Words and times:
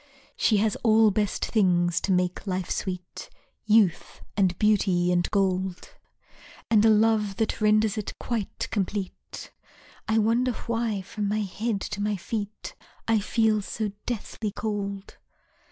She 0.35 0.57
has 0.57 0.75
all 0.77 1.11
best 1.11 1.45
things 1.45 2.01
to 2.01 2.11
make 2.11 2.47
life 2.47 2.71
sweet: 2.71 3.29
Youth, 3.67 4.21
and 4.35 4.57
beauty, 4.57 5.11
and 5.11 5.29
gold, 5.29 5.89
And 6.71 6.83
a 6.83 6.89
love 6.89 7.35
that 7.35 7.61
renders 7.61 7.99
it 7.99 8.17
quite 8.17 8.67
complete. 8.71 9.51
(I 10.07 10.17
wonder 10.17 10.53
why 10.65 11.03
from 11.03 11.27
my 11.27 11.41
head 11.41 11.79
to 11.81 12.01
my 12.01 12.15
feet 12.15 12.73
I 13.07 13.19
feel 13.19 13.61
so 13.61 13.91
deathly 14.07 14.49
cold?) 14.51 15.17